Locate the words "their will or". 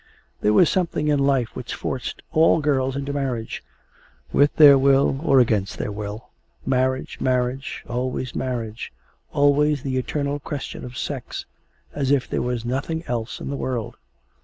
4.55-5.39